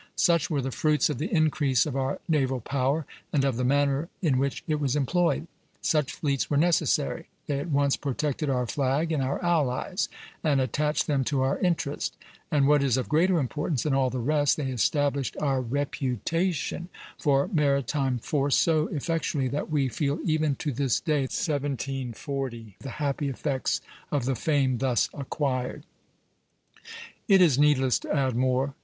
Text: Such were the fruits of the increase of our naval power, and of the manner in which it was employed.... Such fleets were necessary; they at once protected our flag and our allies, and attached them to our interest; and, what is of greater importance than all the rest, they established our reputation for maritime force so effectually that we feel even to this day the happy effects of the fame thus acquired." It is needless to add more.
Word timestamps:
Such 0.15 0.49
were 0.49 0.63
the 0.63 0.71
fruits 0.71 1.11
of 1.11 1.19
the 1.19 1.31
increase 1.31 1.85
of 1.85 1.95
our 1.95 2.19
naval 2.27 2.59
power, 2.59 3.05
and 3.31 3.45
of 3.45 3.55
the 3.55 3.63
manner 3.63 4.09
in 4.19 4.39
which 4.39 4.63
it 4.67 4.79
was 4.79 4.95
employed.... 4.95 5.45
Such 5.81 6.13
fleets 6.13 6.49
were 6.49 6.57
necessary; 6.57 7.27
they 7.45 7.59
at 7.59 7.69
once 7.69 7.97
protected 7.97 8.49
our 8.49 8.65
flag 8.65 9.11
and 9.11 9.21
our 9.21 9.39
allies, 9.45 10.09
and 10.43 10.59
attached 10.59 11.05
them 11.05 11.23
to 11.25 11.43
our 11.43 11.59
interest; 11.59 12.17
and, 12.49 12.67
what 12.67 12.81
is 12.81 12.97
of 12.97 13.09
greater 13.09 13.39
importance 13.39 13.83
than 13.83 13.93
all 13.93 14.09
the 14.09 14.17
rest, 14.17 14.57
they 14.57 14.71
established 14.71 15.37
our 15.39 15.61
reputation 15.61 16.89
for 17.19 17.47
maritime 17.53 18.17
force 18.17 18.57
so 18.57 18.87
effectually 18.87 19.47
that 19.49 19.69
we 19.69 19.87
feel 19.87 20.17
even 20.25 20.55
to 20.55 20.71
this 20.71 20.99
day 20.99 21.27
the 21.27 22.75
happy 22.95 23.29
effects 23.29 23.81
of 24.11 24.25
the 24.25 24.33
fame 24.35 24.79
thus 24.79 25.11
acquired." 25.13 25.83
It 27.27 27.39
is 27.39 27.59
needless 27.59 27.99
to 27.99 28.11
add 28.11 28.35
more. 28.35 28.73